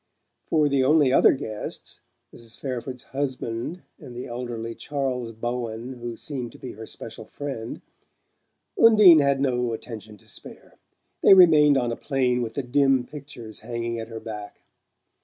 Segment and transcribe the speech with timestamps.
[0.47, 1.99] For the only other guests
[2.33, 2.59] Mrs.
[2.59, 7.81] Fairford's husband, and the elderly Charles Bowen who seemed to be her special friend
[8.83, 10.79] Undine had no attention to spare:
[11.21, 14.63] they remained on a plane with the dim pictures hanging at her back.